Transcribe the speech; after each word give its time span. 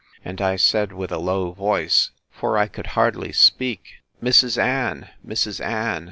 And 0.25 0.41
I 0.41 0.55
said, 0.55 0.93
with 0.93 1.11
a 1.11 1.19
low 1.19 1.51
voice, 1.51 2.09
(for 2.31 2.57
I 2.57 2.65
could 2.65 2.87
hardly 2.97 3.31
speak,) 3.31 3.97
Mrs. 4.19 4.57
Ann! 4.57 5.09
Mrs. 5.23 5.63
Ann! 5.63 5.99